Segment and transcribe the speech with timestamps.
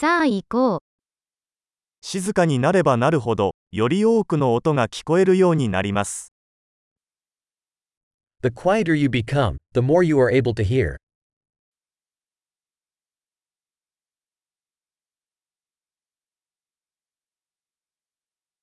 [0.00, 0.80] さあ行こう。
[2.00, 6.32] 静かになればなるほど、より多くの音が聞こえるようになります。
[8.42, 10.96] The quieter you become, the more you are able to hear.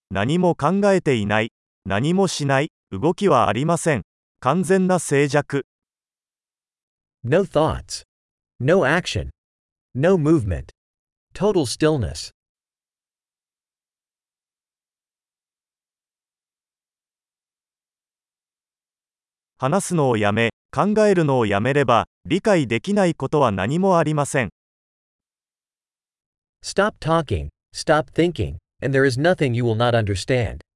[0.09, 1.51] 何も考えていない。
[1.85, 2.71] 何もしない。
[2.89, 4.01] 動きはありません。
[4.39, 5.67] 完全な静寂。
[7.23, 8.01] No thoughts.
[8.59, 9.29] No action.
[9.93, 10.76] No movement.
[11.37, 12.31] Total stillness.
[19.59, 24.49] 話すのをやめ、考えるのをやめれば、理解できないことは何もありません。
[26.63, 30.66] Stop talking, stop thinking, and there is nothing you will not understand.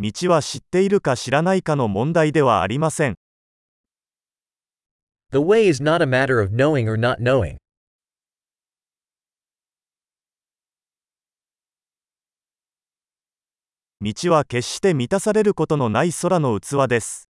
[0.00, 3.16] 道は知っているか知らないかの問題ではありません。
[5.32, 7.56] The way is not a matter of knowing or not knowing.
[14.00, 17.28] 道は決して満たされることのない空の器です。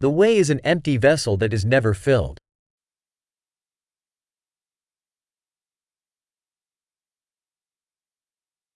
[0.00, 2.41] The way is an empty vessel that is never filled.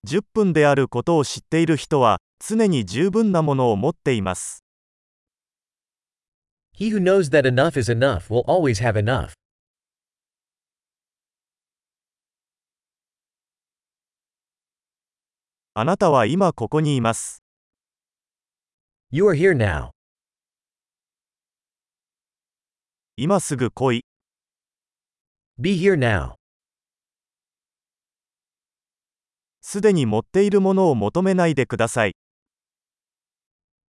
[0.07, 4.63] 10分であることを知っている人は、常に十分なものを持っています。
[6.79, 9.33] He who knows that enough is enough will always have enough.
[15.75, 17.43] あなたは今ここにいます。
[19.11, 19.91] You are here now.
[23.17, 24.05] 今すぐ来い。
[25.59, 26.36] Be here now.
[29.69, 32.15] すでに持っているものを求めないでください。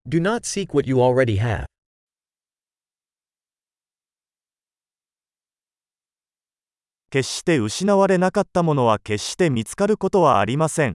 [0.09, 1.67] Do not seek what you already have.
[7.11, 10.95] 決して失われなかったものは決して見つかることはありません。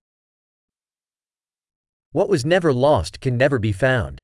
[2.12, 4.18] What was never lost can never be found.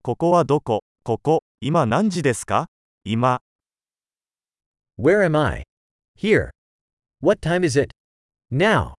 [0.00, 0.80] ここはどこ？
[1.04, 2.68] ここ、今何時ですか？
[3.04, 3.42] 今、
[5.02, 5.62] Where am I?
[6.14, 6.50] Here.
[7.22, 7.90] What time is it?
[8.52, 8.96] Now.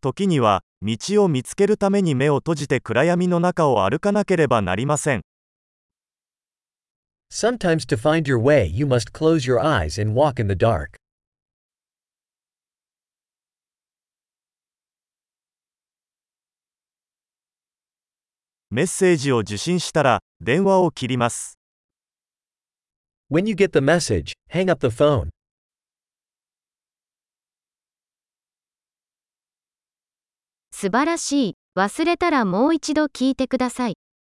[0.00, 5.22] 時には、道を見つけるために目を閉じて暗闇の中を歩かなければなりません。
[7.32, 10.96] Sometimes to find your way, you must close your eyes and walk in the dark.
[18.70, 21.58] メッセージを受信したら、電話を切ります。
[23.30, 25.30] When you get the message, hang up the phone.
[30.70, 31.54] 素晴らしい。
[31.78, 33.94] 忘れたらもう一度聞いてください。